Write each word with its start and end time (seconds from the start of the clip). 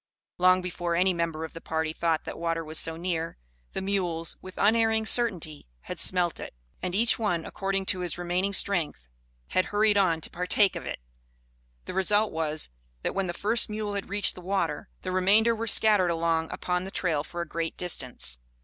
Long 0.39 0.63
before 0.63 0.95
any 0.95 1.13
member 1.13 1.45
of 1.45 1.53
the 1.53 1.61
party 1.61 1.93
thought 1.93 2.23
that 2.25 2.39
water 2.39 2.65
was 2.65 2.79
so 2.79 2.97
near, 2.97 3.37
the 3.73 3.83
mules, 3.83 4.35
with 4.41 4.57
unerring 4.57 5.05
certainty, 5.05 5.67
had 5.81 5.99
smelt 5.99 6.39
it, 6.39 6.55
and 6.81 6.95
each 6.95 7.19
one, 7.19 7.45
according 7.45 7.85
to 7.85 7.99
his 7.99 8.17
remaining 8.17 8.51
strength, 8.51 9.07
had 9.49 9.65
hurried 9.65 9.97
on 9.97 10.19
to 10.21 10.31
partake 10.31 10.75
of 10.75 10.87
it. 10.87 11.01
The 11.85 11.93
result 11.93 12.31
was, 12.31 12.67
that 13.03 13.13
when 13.13 13.27
the 13.27 13.31
first 13.31 13.69
mule 13.69 13.93
had 13.93 14.09
reached 14.09 14.33
the 14.33 14.41
water, 14.41 14.89
the 15.03 15.11
remainder 15.11 15.53
were 15.55 15.67
scattered 15.67 16.09
along 16.09 16.49
upon 16.49 16.83
the 16.83 16.89
trail 16.89 17.23
for 17.23 17.41
a 17.41 17.47
great 17.47 17.77
distance. 17.77 18.39